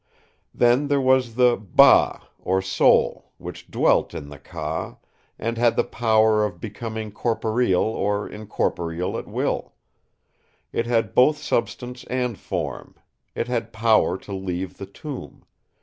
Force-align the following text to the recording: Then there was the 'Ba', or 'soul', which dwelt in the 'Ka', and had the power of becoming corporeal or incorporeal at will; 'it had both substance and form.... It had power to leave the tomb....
Then 0.51 0.87
there 0.87 0.99
was 0.99 1.35
the 1.35 1.55
'Ba', 1.55 2.23
or 2.39 2.59
'soul', 2.59 3.31
which 3.37 3.69
dwelt 3.69 4.15
in 4.15 4.29
the 4.29 4.39
'Ka', 4.39 4.97
and 5.37 5.59
had 5.59 5.75
the 5.75 5.83
power 5.83 6.43
of 6.43 6.59
becoming 6.59 7.11
corporeal 7.11 7.83
or 7.83 8.27
incorporeal 8.27 9.15
at 9.15 9.27
will; 9.27 9.73
'it 10.73 10.87
had 10.87 11.13
both 11.13 11.37
substance 11.37 12.03
and 12.05 12.39
form.... 12.39 12.95
It 13.35 13.47
had 13.47 13.71
power 13.71 14.17
to 14.17 14.33
leave 14.33 14.79
the 14.79 14.87
tomb.... 14.87 15.45